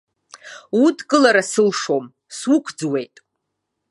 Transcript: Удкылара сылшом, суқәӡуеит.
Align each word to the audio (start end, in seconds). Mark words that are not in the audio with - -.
Удкылара 0.83 1.43
сылшом, 1.51 2.05
суқәӡуеит. 2.37 3.15